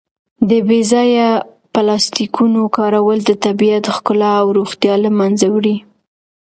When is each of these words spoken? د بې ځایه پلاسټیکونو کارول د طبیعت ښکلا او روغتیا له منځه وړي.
د 0.49 0.51
بې 0.67 0.81
ځایه 0.91 1.29
پلاسټیکونو 1.73 2.61
کارول 2.77 3.19
د 3.25 3.31
طبیعت 3.45 3.85
ښکلا 3.95 4.31
او 4.41 4.47
روغتیا 4.57 4.95
له 5.03 5.09
منځه 5.19 5.45
وړي. 5.55 5.77